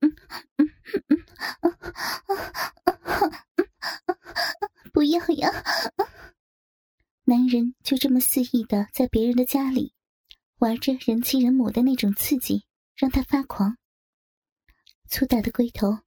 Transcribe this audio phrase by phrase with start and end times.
[0.00, 0.16] 嗯
[0.58, 0.68] 嗯
[1.08, 1.74] 嗯
[4.92, 5.50] 不要呀！
[7.24, 9.94] 男人就这么肆意的在别人的家里
[10.58, 12.64] 玩着人妻人母的那种刺激，
[12.94, 13.76] 让他发狂。
[15.08, 15.98] 粗大的龟头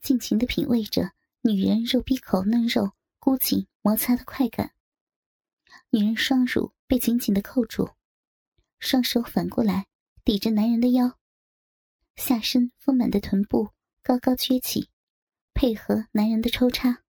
[0.00, 4.72] 尽情的品味着女人肉逼口嫩肉箍紧摩擦的快感。
[5.90, 7.94] 女人双乳被紧紧的扣住，
[8.78, 9.86] 双手反过来
[10.24, 11.18] 抵着男人的腰，
[12.16, 13.70] 下身丰满的臀部
[14.02, 14.88] 高高撅起，
[15.54, 17.02] 配合男人的抽插。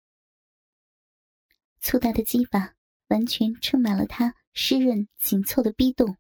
[1.80, 2.74] 粗大的鸡巴
[3.08, 6.18] 完全撑满了他湿润紧凑的逼洞，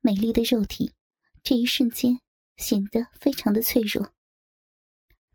[0.00, 0.94] 美丽的肉体
[1.42, 2.20] 这一瞬间
[2.56, 4.12] 显得非常的脆弱。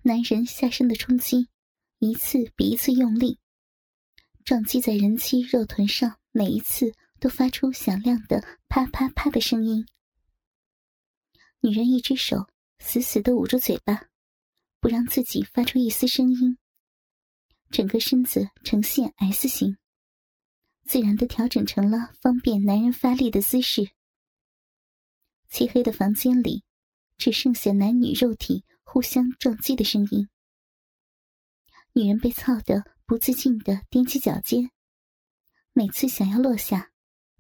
[0.02, 1.50] 男人下身的冲击
[2.00, 3.38] 一次比一次用力，
[4.46, 9.86] 撞击在人妻肉臀上，每一次都发出响亮的啪啪啪的声音。
[11.62, 12.48] 女人一只手
[12.80, 14.08] 死死的捂住嘴巴，
[14.80, 16.58] 不让自己发出一丝声音。
[17.70, 19.78] 整个身子呈现 S 型，
[20.86, 23.90] 自然的调整成了方便男人发力的姿势。
[25.50, 26.64] 漆黑的房间里，
[27.18, 30.30] 只剩下男女肉体互相撞击的声音。
[31.92, 34.72] 女人被操得不自禁的踮起脚尖，
[35.74, 36.92] 每次想要落下，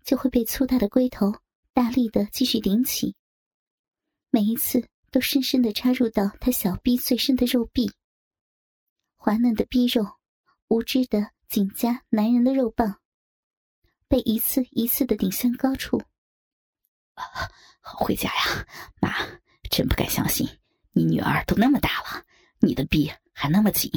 [0.03, 1.33] 就会被粗大的龟头
[1.71, 3.15] 大力的继续顶起，
[4.29, 7.91] 每一次都深深的插入到他小臂最深的肉壁，
[9.15, 10.17] 滑嫩的逼肉。
[10.67, 13.01] 无知的紧夹男人的肉棒，
[14.07, 15.99] 被一次一次的顶向高处。
[17.15, 18.67] 好回家呀，
[19.01, 19.09] 妈！
[19.71, 20.47] 真不敢相信，
[20.91, 22.23] 你女儿都那么大了，
[22.59, 23.91] 你的臂还那么紧。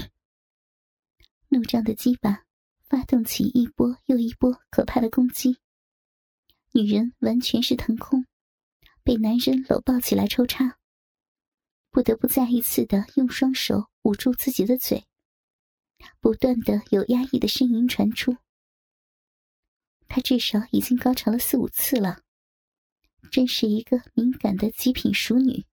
[1.49, 2.45] 怒胀的鸡巴
[2.89, 5.59] 发动起一波又一波可怕的攻击，
[6.73, 8.25] 女人完全是腾空，
[9.05, 10.79] 被男人搂抱起来抽插，
[11.91, 15.05] 不得不再一次的用双手捂住自己的嘴。
[16.21, 18.37] 不断的有压抑的呻吟传出，
[20.09, 22.23] 她至少已经高潮了四五次了，
[23.31, 25.65] 真是一个敏感的极品熟女。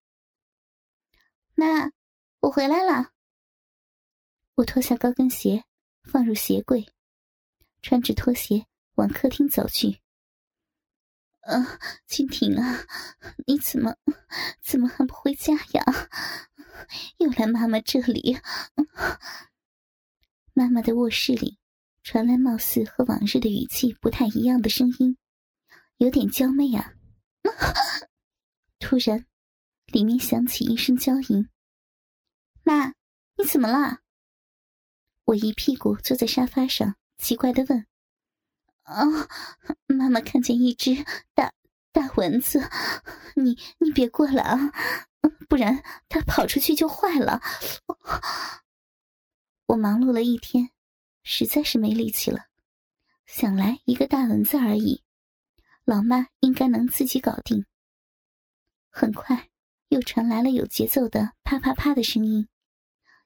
[1.55, 1.91] 妈，
[2.41, 3.11] 我回来了。
[4.55, 5.63] 我脱下高跟鞋，
[6.03, 6.87] 放入鞋柜，
[7.81, 8.65] 穿着拖鞋
[8.95, 9.99] 往客厅走去。
[11.41, 12.85] 啊，蜻蜓啊，
[13.47, 13.95] 你怎么
[14.61, 15.83] 怎么还不回家呀？
[17.17, 18.37] 又来妈妈这里？
[20.53, 21.57] 妈妈的卧室里
[22.03, 25.17] 传来貌似和往日的语气不太一样的声音，
[25.97, 26.93] 有点娇媚啊。
[28.79, 29.25] 突然，
[29.87, 31.47] 里面响起一声娇吟
[32.63, 32.93] ：“妈，
[33.37, 33.99] 你怎么了？”
[35.25, 37.85] 我一屁股坐在沙发上，奇怪的问
[38.89, 39.05] ：“啊，
[39.87, 41.05] 妈妈看见一只
[41.35, 41.53] 大
[41.91, 42.67] 大蚊子，
[43.35, 44.57] 你你别过来啊，
[45.47, 47.39] 不然它跑出去就坏了。”
[49.67, 50.71] 我忙碌了一天，
[51.21, 52.45] 实在是没力气了。
[53.27, 55.03] 想来一个大蚊子而已，
[55.85, 57.67] 老妈应该能自己搞定。
[58.89, 59.49] 很快，
[59.89, 62.49] 又传来了有节奏的啪啪啪的声音，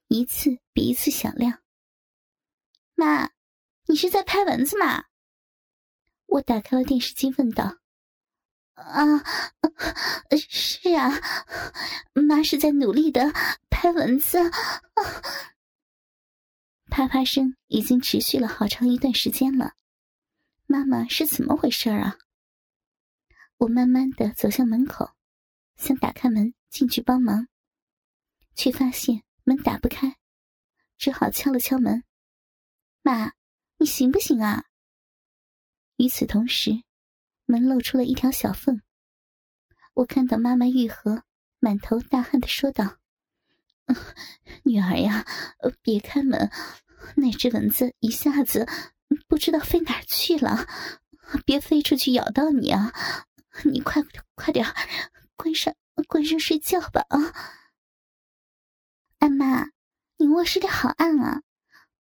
[0.10, 1.62] 一次比一次响亮。
[2.96, 3.32] 妈，
[3.86, 5.06] 你是在拍蚊子吗？
[6.34, 7.78] 我打开了电视机，问道。
[8.74, 9.04] 啊，
[10.50, 11.12] 是啊，
[12.14, 13.32] 妈是在努力的
[13.70, 14.40] 拍蚊子。
[16.90, 19.74] 啪啪声已经持续了好长一段时间了，
[20.66, 22.18] 妈妈是怎么回事啊？
[23.58, 25.12] 我慢慢的走向门口，
[25.76, 27.48] 想打开门进去帮忙，
[28.56, 30.18] 却发现门打不开，
[30.98, 32.04] 只好敲了敲门。
[33.04, 33.34] 妈，
[33.78, 34.66] 你行不行啊？
[36.04, 36.84] 与此同时，
[37.46, 38.82] 门露出了一条小缝，
[39.94, 41.24] 我看到妈妈愈合，
[41.60, 42.98] 满头大汗的说道
[44.66, 45.26] ：“女儿呀，
[45.82, 46.52] 别开门。”
[47.16, 48.68] 那只蚊子一下子
[49.30, 50.68] 不知道飞哪儿去了，
[51.46, 52.92] 别飞出去咬到你啊！
[53.64, 54.04] 你快
[54.36, 54.66] 快点
[55.38, 55.74] 关上
[56.10, 57.34] 关上睡觉吧啊！
[59.20, 59.70] 安妈，
[60.18, 61.44] 你卧室里好暗啊，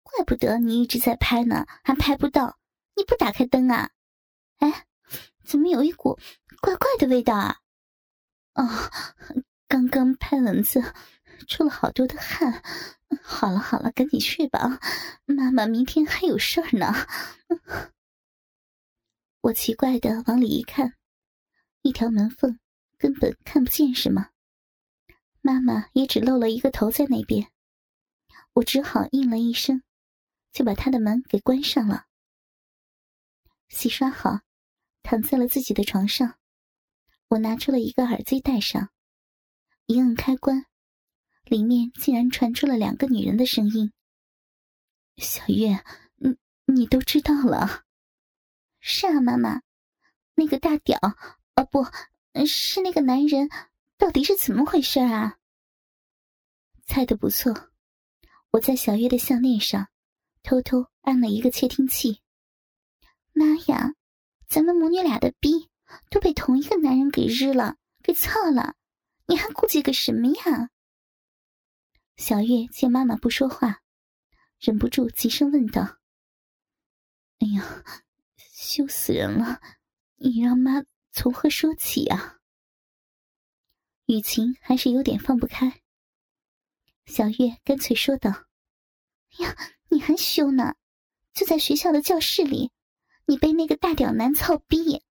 [0.01, 2.59] 怪不得你一直在拍呢，还拍不到。
[2.95, 3.91] 你不打开灯啊？
[4.57, 4.85] 哎，
[5.43, 6.19] 怎么有一股
[6.61, 7.59] 怪怪的味道啊？
[8.53, 8.67] 哦，
[9.67, 10.81] 刚刚拍蚊子。
[11.45, 12.63] 出了好多的汗，
[13.21, 14.79] 好了好了，赶紧睡吧，
[15.25, 16.93] 妈妈明天还有事儿呢。
[19.41, 20.93] 我奇怪的往里一看，
[21.81, 22.59] 一条门缝
[22.97, 24.29] 根本看不见什么，
[25.41, 27.51] 妈妈也只露了一个头在那边。
[28.53, 29.83] 我只好应了一声，
[30.53, 32.05] 就把她的门给关上了。
[33.73, 34.41] 洗刷好，
[35.01, 36.37] 躺在了自己的床上，
[37.27, 38.91] 我拿出了一个耳机戴上，
[39.87, 40.67] 一摁开关。
[41.45, 43.91] 里面竟然传出了两个女人的声音
[45.17, 45.83] ：“小月，
[46.17, 47.83] 你你都知道了？
[48.79, 49.63] 是啊，妈妈，
[50.35, 50.99] 那个大屌，
[51.55, 51.83] 哦不，
[52.45, 53.49] 是那个男人，
[53.97, 55.39] 到底是怎么回事啊？”
[56.85, 57.71] 猜的不错，
[58.51, 59.89] 我在小月的项链上
[60.43, 62.21] 偷偷安了一个窃听器。
[63.33, 63.93] 妈呀，
[64.47, 65.69] 咱们母女俩的逼
[66.09, 68.75] 都被同一个男人给日了，给操了，
[69.27, 70.69] 你还顾忌个什么呀？
[72.15, 73.81] 小月见妈妈不说话，
[74.59, 75.97] 忍不住急声问道
[77.39, 77.83] ：“哎呀，
[78.37, 79.59] 羞死人了！
[80.17, 82.37] 你让妈从何说起啊？”
[84.05, 85.81] 雨晴还是有点放不开。
[87.05, 88.29] 小月干脆说道
[89.39, 89.57] ：“呀，
[89.89, 90.75] 你还羞呢？
[91.33, 92.71] 就在学校的教室里，
[93.25, 95.03] 你被那个大屌男操逼，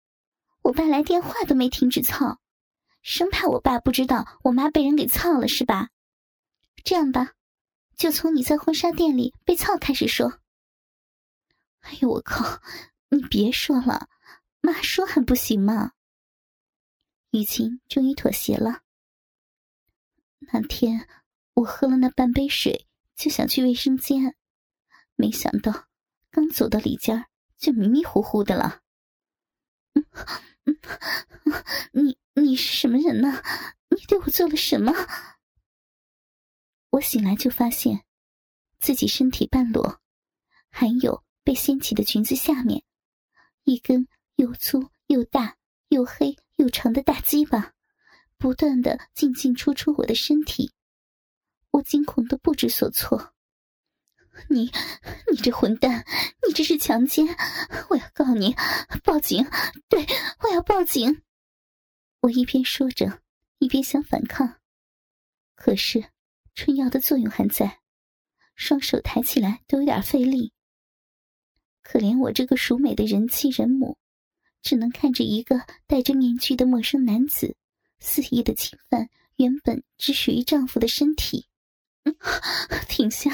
[0.62, 2.38] 我爸来电话都没停止操，
[3.02, 5.88] 生怕我爸不知道我妈被人给操了是吧？”
[6.84, 7.32] 这样吧，
[7.96, 10.40] 就从你在婚纱店里被操开始说。
[11.80, 12.60] 哎呦我靠！
[13.08, 14.08] 你别说了，
[14.60, 15.92] 妈说还不行吗？
[17.30, 18.82] 雨晴终于妥协了。
[20.52, 21.08] 那天
[21.54, 22.86] 我喝了那半杯水，
[23.16, 24.36] 就想去卫生间，
[25.14, 25.86] 没想到
[26.30, 27.26] 刚走到里间
[27.62, 28.80] 就迷迷糊糊的了。
[31.92, 33.40] 你你是什么人呢？
[33.88, 34.92] 你对我做了什么？
[36.90, 38.04] 我醒来就发现，
[38.80, 40.00] 自己身体半裸，
[40.70, 42.82] 还有被掀起的裙子下面，
[43.62, 45.56] 一根又粗又大
[45.90, 47.74] 又黑又长的大鸡巴，
[48.38, 50.72] 不断的进进出出我的身体，
[51.70, 53.31] 我惊恐的不知所措。
[54.48, 54.70] 你，
[55.30, 56.04] 你这混蛋，
[56.46, 57.26] 你这是强奸！
[57.90, 58.54] 我要告你，
[59.04, 59.46] 报警！
[59.88, 60.06] 对，
[60.42, 61.22] 我要报警！
[62.20, 63.20] 我一边说着，
[63.58, 64.56] 一边想反抗，
[65.54, 66.04] 可是。
[66.54, 67.80] 春药的作用还在，
[68.56, 70.52] 双手抬起来都有点费力。
[71.82, 73.96] 可怜我这个熟美的人妻人母，
[74.60, 77.56] 只能看着一个戴着面具的陌生男子
[78.00, 81.46] 肆意的侵犯原本只属于丈夫的身体。
[82.88, 83.30] 停下！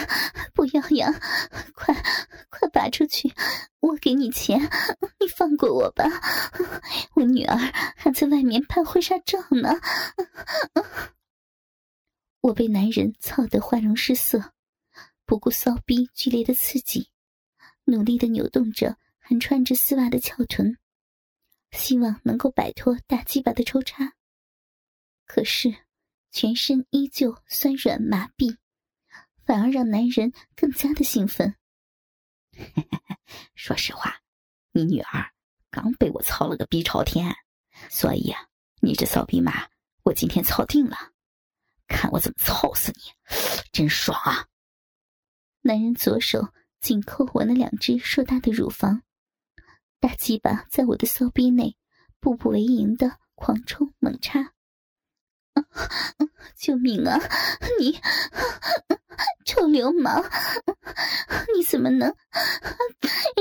[0.54, 1.12] 不要呀！
[1.74, 1.94] 快
[2.50, 3.32] 快拔出去！
[3.80, 4.60] 我给你钱，
[5.20, 6.04] 你放过我吧！
[7.14, 7.56] 我女儿
[7.96, 9.80] 还在外面拍婚纱照呢。
[12.40, 14.52] 我被男人操得花容失色，
[15.24, 17.10] 不顾骚逼剧烈的刺激，
[17.84, 20.78] 努力的扭动着还穿着丝袜的翘臀，
[21.72, 24.14] 希望能够摆脱大鸡巴的抽插。
[25.26, 25.74] 可是，
[26.30, 28.56] 全身依旧酸软麻痹，
[29.44, 31.54] 反而让男人更加的兴奋。
[33.54, 34.20] 说实话，
[34.72, 35.32] 你女儿
[35.70, 37.34] 刚被我操了个逼朝天，
[37.90, 38.48] 所以啊，
[38.80, 39.68] 你这骚逼妈，
[40.02, 40.96] 我今天操定了。
[41.86, 43.00] 看我怎么操死你，
[43.72, 44.46] 真爽啊！
[45.62, 49.02] 男人左手紧扣我那两只硕大的乳房，
[49.98, 51.76] 大鸡巴在我的骚逼内
[52.20, 54.52] 步步为营的狂冲猛插。
[56.56, 57.18] 救命啊！
[57.78, 57.98] 你
[59.46, 60.22] 臭流氓！
[61.56, 62.14] 你怎么能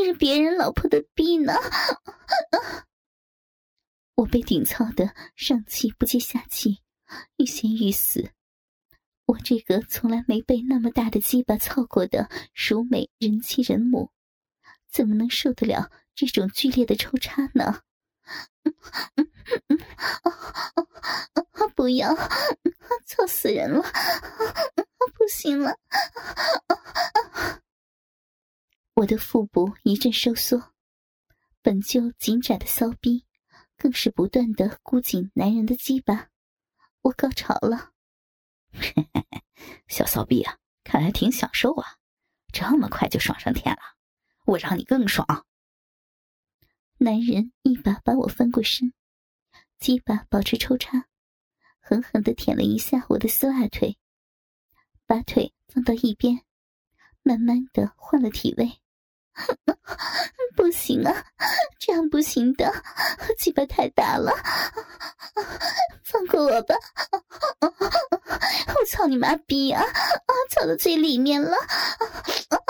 [0.06, 1.54] 是别人老婆的逼呢？
[4.16, 6.80] 我被顶操的上气不接下气，
[7.38, 8.32] 欲仙欲死。
[9.26, 14.12] 我这个从来没被那么大的鸡巴操过的熟美人妻人母，
[14.90, 17.82] 怎么能受得了这种剧烈的抽插呢？
[21.76, 22.14] 不要，
[23.06, 23.84] 操死人了！
[25.14, 25.78] 不行了！
[28.96, 30.74] 我的腹部一阵收缩，
[31.62, 33.26] 本就紧窄的骚逼，
[33.78, 36.30] 更是不断的箍紧男人的鸡巴。
[37.02, 37.92] 我高潮了。
[39.88, 41.98] 小骚逼啊，看来挺享受啊，
[42.52, 43.82] 这么快就爽上天了，
[44.46, 45.46] 我让你更爽。
[46.98, 48.94] 男人一把把我翻过身，
[49.80, 51.06] 鸡巴保持抽插，
[51.80, 53.98] 狠狠的舔了一下我的丝袜腿，
[55.06, 56.42] 把腿放到一边，
[57.22, 58.82] 慢慢的换了体位。
[60.56, 61.26] 不行啊，
[61.78, 62.74] 这样不行的，
[63.38, 64.34] 鸡巴太大了，
[66.04, 66.76] 放过我吧！
[67.62, 69.84] 我操你妈逼啊！
[69.84, 71.56] 啊，操到最里面了！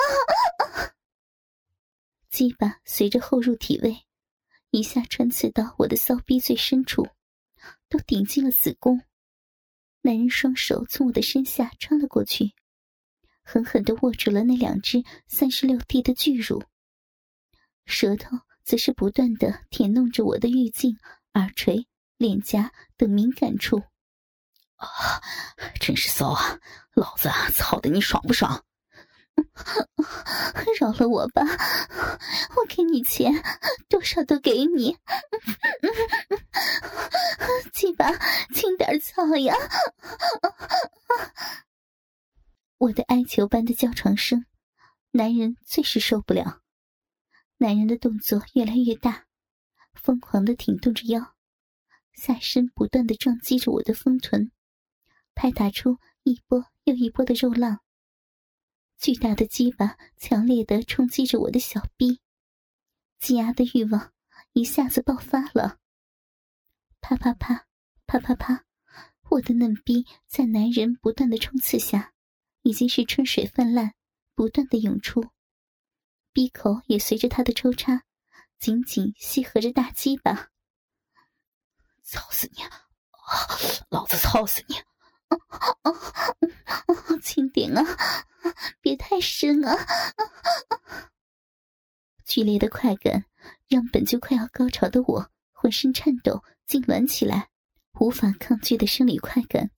[2.29, 4.05] 鸡巴随着后入体位，
[4.71, 7.07] 一下穿刺到我的骚逼最深处，
[7.89, 9.01] 都顶进了子宫。
[10.01, 12.53] 男人双手从我的身下穿了过去。
[13.43, 16.61] 狠狠地握住了那两只三十六 D 的巨乳，
[17.85, 20.97] 舌头则是不断的舔弄着我的玉颈、
[21.33, 23.81] 耳垂、脸颊等敏感处。
[24.75, 25.21] 啊，
[25.79, 26.59] 真是骚啊！
[26.93, 28.65] 老子操的你爽不爽？
[30.79, 31.41] 饶了我吧，
[32.55, 33.33] 我给你钱，
[33.89, 34.97] 多少都给你。
[37.73, 38.11] 鸡巴，
[38.53, 39.55] 轻点操呀！
[42.77, 44.45] 我的哀求般的叫床声，
[45.11, 46.61] 男人最是受不了。
[47.57, 49.25] 男人的动作越来越大，
[49.95, 51.33] 疯狂的挺动着腰，
[52.13, 54.51] 下身不断的撞击着我的丰臀，
[55.33, 57.79] 拍打出一波又一波的肉浪。
[58.97, 62.19] 巨大的鸡巴强烈的冲击着我的小臂，
[63.19, 64.11] 积压的欲望
[64.53, 65.77] 一下子爆发了。
[66.99, 67.67] 啪啪啪，
[68.07, 68.65] 啪啪啪，
[69.29, 72.13] 我的嫩逼在男人不断的冲刺下，
[72.63, 73.93] 已经是春水泛滥，
[74.33, 75.29] 不断的涌出，
[76.33, 78.03] 闭口也随着他的抽插，
[78.57, 80.49] 紧紧吸合着大鸡巴。
[82.01, 82.63] 操死你！
[83.89, 84.75] 老子操死你！
[87.21, 87.83] 轻点啊，
[88.79, 89.75] 别太深啊！
[92.25, 93.25] 剧烈的快感
[93.67, 97.49] 让本就快要高潮的我浑身颤抖、痉挛起来，
[97.99, 99.71] 无法抗拒的生理快感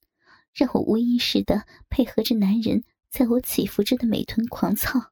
[0.53, 5.11] 让我无意识的配合着男人在我起伏着的美臀狂操，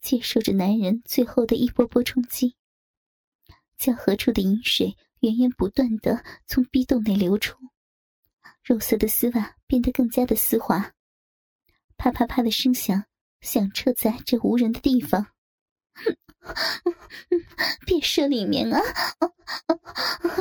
[0.00, 2.56] 接受着男人最后的一波波冲击，
[3.76, 7.58] 交合处的饮水源源不断的从逼洞内流出。
[8.70, 10.92] 肉色的丝袜变得更加的丝滑，
[11.96, 13.04] 啪啪啪的声响
[13.40, 15.26] 响彻在这无人的地方。
[15.92, 16.16] 哼
[17.84, 18.80] 别射里面啊！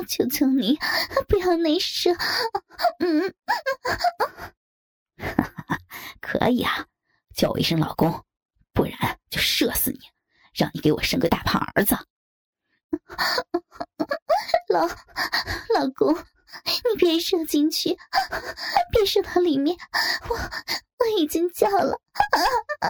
[0.07, 0.77] 求求你，
[1.27, 2.11] 不要内射。
[2.99, 3.33] 嗯，
[6.21, 6.85] 可以啊，
[7.33, 8.23] 叫我一声老公，
[8.73, 9.97] 不然就射死你，
[10.53, 11.97] 让你给我生个大胖儿子。
[14.69, 14.81] 老
[15.73, 16.15] 老公。
[16.65, 17.97] 你别射进去，
[18.91, 19.77] 别射到里面，
[20.29, 22.01] 我我已经叫了，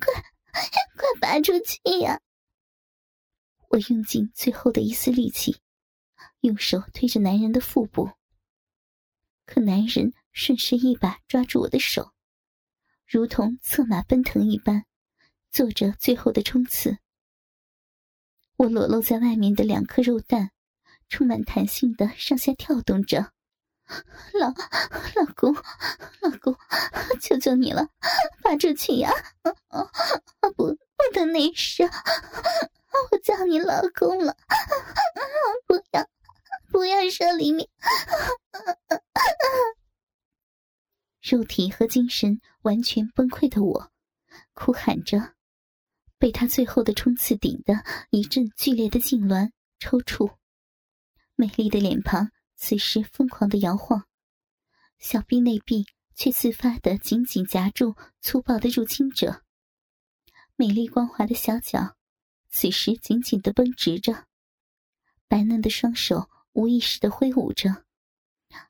[0.00, 0.12] 快
[0.96, 2.20] 快拔出去呀！
[3.70, 5.60] 我用尽最后的一丝力气，
[6.40, 8.10] 用手推着男人的腹部，
[9.46, 12.12] 可男人顺势一把抓住我的手，
[13.06, 14.84] 如同策马奔腾一般，
[15.50, 16.98] 做着最后的冲刺。
[18.56, 20.50] 我裸露在外面的两颗肉蛋。
[21.08, 23.32] 充满弹性的上下跳动着，
[24.32, 25.54] 老老公，
[26.20, 26.56] 老公，
[27.20, 27.88] 求求你了，
[28.42, 29.10] 拔出去呀！
[30.56, 30.76] 不，不
[31.14, 34.36] 能内射，我叫你老公了，
[35.66, 36.08] 不要，
[36.70, 37.68] 不要射里面。
[41.20, 43.90] 肉体和精神完全崩溃的我，
[44.52, 45.34] 哭喊着，
[46.18, 47.74] 被他最后的冲刺顶的
[48.10, 50.36] 一阵剧烈的痉挛抽搐。
[51.36, 54.06] 美丽的脸庞此时疯狂的摇晃，
[54.98, 59.42] 小臂内壁却自发的紧紧夹住粗暴的入侵者。
[60.54, 61.96] 美丽光滑的小脚
[62.48, 64.26] 此时紧紧的绷直着，
[65.26, 67.84] 白嫩的双手无意识的挥舞着，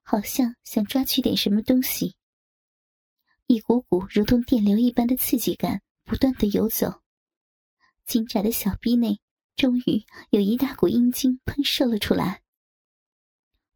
[0.03, 2.17] 好像想抓取点什么东西。
[3.47, 7.03] 一股股如同电流一般的刺激感不断的游走，
[8.07, 9.21] 紧窄的小臂内
[9.55, 12.41] 终于有一大股阴茎喷射了出来。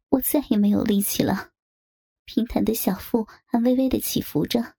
[0.09, 1.51] 我再也没有力气了，
[2.25, 4.73] 平坦的小腹还微微的起伏着，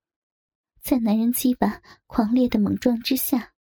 [0.83, 3.53] 在男人鸡巴狂烈的猛撞之下，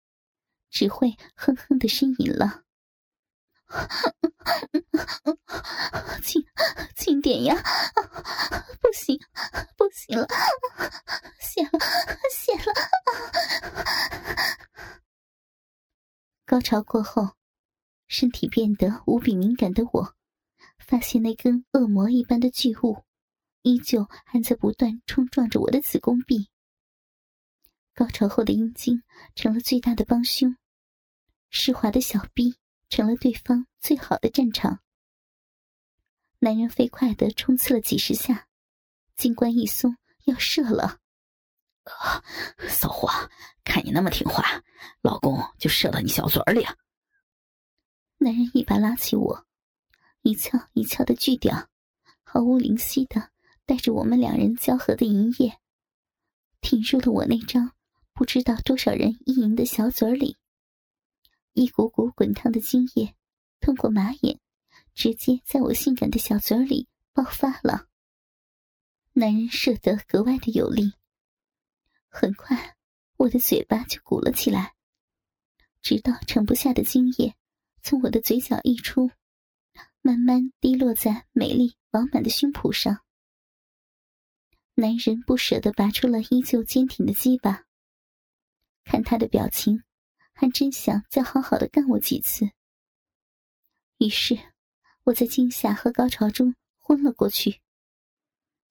[0.69, 2.63] 只会哼哼的呻吟了。
[6.23, 6.43] 轻
[6.95, 7.55] 轻点呀，
[8.81, 9.19] 不行
[9.77, 10.27] 不行了，
[11.39, 11.69] 泄了
[12.31, 12.73] 泄了。
[16.45, 17.35] 高潮过后，
[18.07, 20.15] 身体变得无比敏感的我。
[20.89, 23.03] 发现那根恶魔一般的巨物，
[23.61, 26.49] 依旧还在不断冲撞着我的子宫壁。
[27.93, 29.03] 高潮后的阴茎
[29.35, 30.57] 成了最大的帮凶，
[31.51, 32.55] 湿滑的小臂
[32.89, 34.79] 成了对方最好的战场。
[36.39, 38.47] 男人飞快的冲刺了几十下，
[39.15, 40.97] 金冠一松，要射了。
[41.83, 42.23] 啊，
[42.67, 43.09] 骚货，
[43.63, 44.63] 看你那么听话，
[45.03, 46.65] 老公就射到你小嘴里。
[48.17, 49.45] 男人一把拉起我。
[50.21, 51.69] 一翘一翘的巨屌，
[52.23, 53.31] 毫无灵犀的
[53.65, 55.59] 带着我们两人交合的淫液，
[56.61, 57.71] 挺入了我那张
[58.13, 60.37] 不知道多少人意淫的小嘴里。
[61.53, 63.15] 一股股滚烫的精液
[63.59, 64.39] 通过马眼，
[64.93, 67.87] 直接在我性感的小嘴里爆发了。
[69.13, 70.93] 男人射得格外的有力，
[72.07, 72.75] 很快
[73.17, 74.75] 我的嘴巴就鼓了起来，
[75.81, 77.35] 直到盛不下的精液
[77.81, 79.09] 从我的嘴角溢出。
[80.01, 83.03] 慢慢滴落在美丽饱满的胸脯上。
[84.75, 87.65] 男人不舍得拔出了依旧坚挺的鸡巴，
[88.85, 89.83] 看他的表情，
[90.31, 92.49] 还真想再好好的干我几次。
[93.97, 94.39] 于是，
[95.03, 97.59] 我在惊吓和高潮中昏了过去。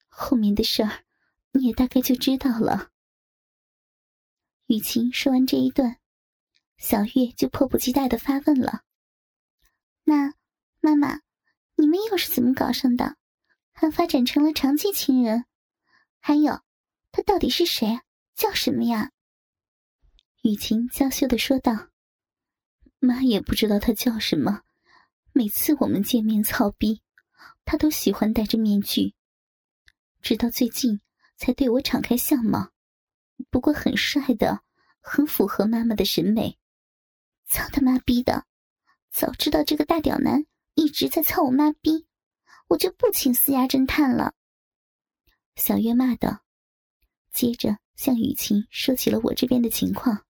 [0.07, 1.05] 后面的事儿，
[1.51, 2.89] 你也大概就知道了。
[4.65, 5.99] 雨晴说完这一段，
[6.77, 8.83] 小月就迫不及待的发问了
[10.05, 10.33] ：“那
[10.79, 11.19] 妈妈，
[11.75, 13.17] 你们又是怎么搞上的？
[13.71, 15.45] 还发展成了长期情人？
[16.19, 16.61] 还有，
[17.11, 18.01] 他到底是谁？
[18.35, 19.11] 叫什么呀？”
[20.43, 21.89] 雨晴娇羞的说道
[22.99, 24.61] ：“妈也不知道他叫什么。”
[25.31, 27.01] 每次我们见面操逼，
[27.63, 29.13] 他都喜欢戴着面具。
[30.21, 30.99] 直到最近
[31.37, 32.71] 才对我敞开相貌，
[33.49, 34.61] 不过很帅的，
[34.99, 36.57] 很符合妈妈的审美。
[37.45, 38.45] 操他妈逼的！
[39.11, 40.45] 早知道这个大屌男
[40.79, 42.07] 一直在操我妈逼，
[42.69, 44.33] 我就不请私家侦探了。
[45.57, 46.45] 小月骂道，
[47.33, 50.25] 接着向雨晴说起了我这边的情况。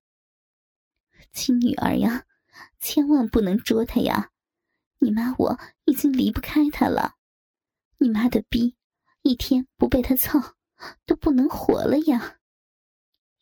[1.31, 2.25] 亲女儿呀，
[2.79, 4.31] 千万不能捉他呀！
[4.97, 7.13] 你妈我已经离不开他了，
[7.99, 8.75] 你妈的逼，
[9.21, 10.55] 一天不被他操，
[11.05, 12.39] 都不能活了呀！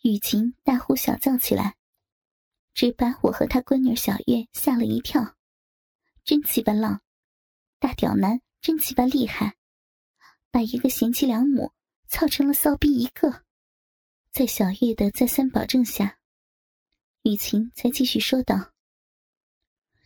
[0.01, 1.77] 雨晴大呼小叫起来，
[2.73, 5.36] 只把我和他闺女小月吓了一跳。
[6.27, 7.01] 真鸡巴浪，
[7.79, 9.55] 大屌男真鸡巴厉害，
[10.51, 11.71] 把一个贤妻良母
[12.09, 13.45] 操成了骚逼一个。
[14.33, 16.19] 在小月的再三保证下，
[17.21, 18.73] 雨晴才继续说道：“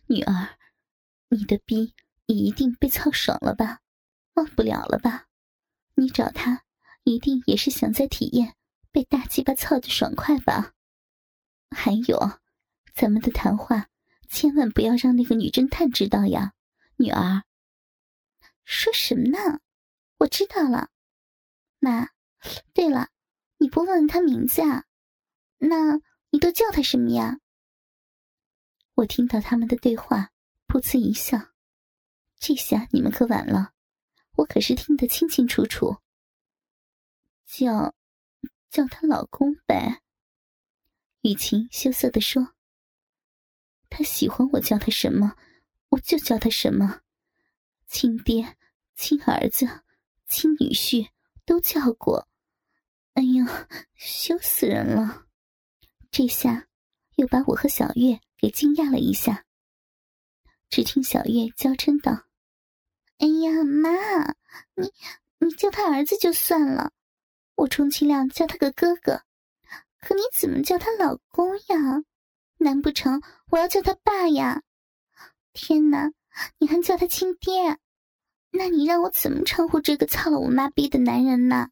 [0.06, 0.56] 女儿。”
[1.28, 1.92] 你的逼
[2.26, 3.80] 你一定被操爽了吧，
[4.34, 5.26] 忘不了了吧？
[5.94, 6.62] 你找他
[7.02, 8.54] 一定也是想再体验
[8.92, 10.72] 被大鸡巴操的爽快吧？
[11.70, 12.38] 还有，
[12.94, 13.88] 咱们的谈话
[14.32, 16.54] 千万不要让那个女侦探知道呀，
[16.96, 17.44] 女儿。
[18.64, 19.60] 说什么呢？
[20.16, 20.88] 我知道了，
[21.78, 22.08] 妈。
[22.72, 23.10] 对了，
[23.58, 24.84] 你不问问他名字啊？
[25.58, 27.40] 那你都叫他什么呀？
[28.94, 30.30] 我听到他们的对话。
[30.66, 31.38] 噗呲一笑，
[32.38, 33.74] 这下你们可完了，
[34.36, 35.98] 我可是听得清清楚楚。
[37.44, 37.94] 叫，
[38.70, 40.00] 叫她老公呗。
[41.20, 42.54] 雨晴羞涩的说
[43.92, 45.36] ：“他喜欢我叫他什么，
[45.90, 47.00] 我就叫他什么，
[47.86, 48.56] 亲爹、
[48.96, 49.68] 亲儿子、
[50.26, 51.08] 亲女婿
[51.44, 52.26] 都叫过。
[53.14, 55.26] 哎呀，羞死人了！
[56.10, 56.66] 这下
[57.16, 59.44] 又把我和小月给惊讶了一下。”
[60.70, 62.24] 只听小月娇嗔道
[63.20, 63.90] ：“哎呀，妈，
[64.74, 64.90] 你
[65.38, 66.92] 你叫他儿子就算了，
[67.56, 69.24] 我充其量叫他个哥哥，
[70.00, 72.02] 可你怎么叫他老公呀？
[72.56, 73.20] 难不成
[73.52, 74.62] 我要叫他爸呀？
[75.52, 76.10] 天哪，
[76.56, 77.78] 你还叫他亲爹？
[78.50, 81.68] 那你让我怎么称呼这个操了我妈逼的男人呢？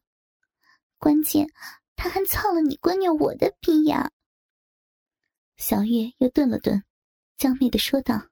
[0.99, 1.47] 关键
[1.95, 4.11] 他还操了你闺女我的逼呀！”
[5.57, 6.83] 小月又顿了顿，
[7.35, 8.27] 娇媚的说道。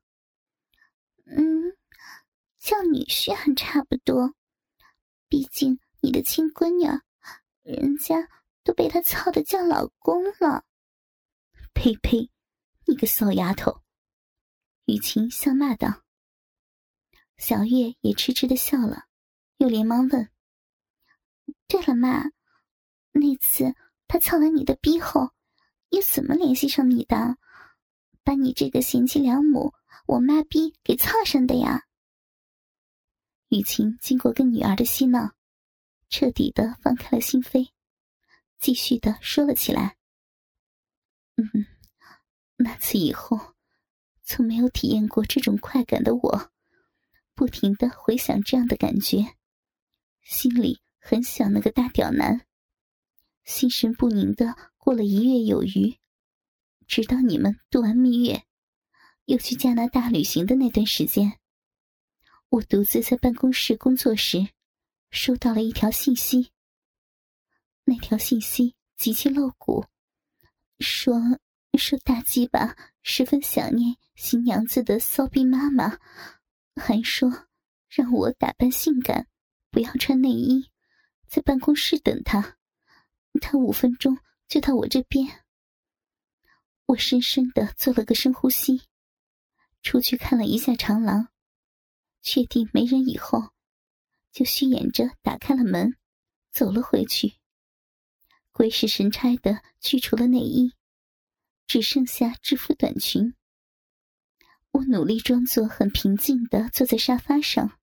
[1.26, 1.76] 嗯，
[2.60, 4.36] 叫女婿还差不多，
[5.28, 6.86] 毕竟你的亲闺女，
[7.64, 8.30] 人家
[8.64, 10.64] 都被他操的叫老公了。
[11.74, 12.30] 呸呸，
[12.90, 13.84] 你个骚丫头！
[14.86, 16.02] 雨晴笑骂道。
[17.38, 19.06] 小月也痴痴的笑了，
[19.58, 20.32] 又连忙问
[21.70, 22.24] ：“对了，妈，
[23.12, 23.76] 那次
[24.08, 25.30] 他操完你的逼后，
[25.90, 27.38] 又怎么联系上你的？
[28.24, 29.74] 把你这个贤妻良母。”
[30.08, 31.86] 我妈逼给操上的呀！
[33.50, 35.36] 雨晴经过跟女儿的嬉闹，
[36.10, 37.70] 彻底的放开了心扉，
[38.58, 39.98] 继续的说了起来。
[41.36, 41.68] 嗯，
[42.62, 43.56] 那次以后，
[44.24, 46.52] 从没有体验过这种快感的我，
[47.34, 49.38] 不停的回想这样的感觉，
[50.22, 52.46] 心里很想那个大屌男，
[53.46, 55.98] 心神不宁的过了一月有余，
[56.86, 58.44] 直到你们度完蜜月。
[59.26, 61.40] 又去加拿大旅行的那段时间，
[62.50, 64.50] 我独自在办公室工作时，
[65.12, 66.52] 收到了一条信息。
[67.86, 69.86] 那条信息极其露骨，
[70.80, 71.40] 说
[71.78, 75.98] 说大鸡巴十分想念新娘子的骚逼妈妈，
[76.76, 77.48] 还说
[77.88, 79.28] 让我打扮性感，
[79.72, 80.70] 不要穿内衣，
[81.28, 82.58] 在办公室等他，
[83.42, 85.46] 他五分钟就到我这边。
[86.88, 88.82] 我深深的做了个深呼吸。
[89.82, 91.30] 出去看了一下长廊，
[92.22, 93.52] 确定没人以后，
[94.34, 95.96] 就虚掩着打开了门，
[96.52, 97.36] 走了回去。
[98.52, 100.74] 鬼使神差的去除了内衣，
[101.70, 103.36] 只剩下制服短裙。
[104.72, 107.80] 我努力装作很平静的坐在沙发上，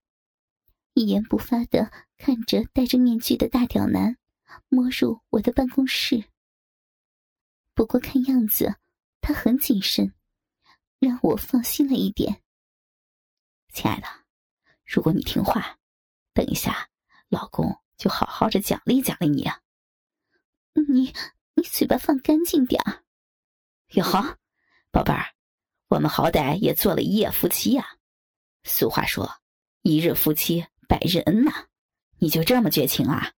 [0.93, 4.19] 一言不发的看着戴着面具的大屌男
[4.69, 6.25] 摸入我的办公室。
[7.75, 8.75] 不过看样子
[9.21, 10.13] 他很谨慎，
[10.99, 12.43] 让我放心了一点。
[13.73, 14.07] 亲爱的，
[14.85, 15.79] 如果你听话，
[16.33, 16.91] 等一下
[17.29, 19.61] 老公就好好的奖励奖励你啊。
[20.89, 21.13] 你
[21.55, 23.06] 你嘴巴放干净点儿。
[23.91, 24.37] 哟呵，
[24.91, 25.33] 宝贝儿，
[25.89, 27.99] 我们好歹也做了一夜夫妻呀。
[28.65, 29.41] 俗话说，
[29.83, 31.69] 一日夫妻百日恩呐。
[32.19, 33.33] 你就这么绝情啊？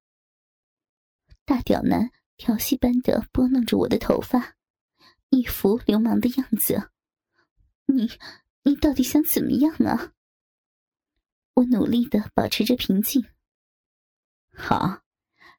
[1.44, 4.54] 大屌男调戏般的拨弄着我的头发，
[5.28, 6.90] 一副流氓的样子。
[7.84, 8.10] 你
[8.62, 10.12] 你到底想怎么样啊？
[11.54, 13.26] 我努力的保持着平静。
[14.54, 15.02] 好，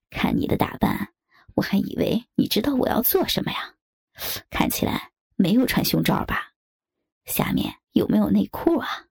[0.09, 1.13] 看你的打扮，
[1.53, 3.75] 我还以为你知道我要做什么呀。
[4.49, 6.53] 看起来没有穿胸罩吧？
[7.25, 9.05] 下面有没有内裤啊？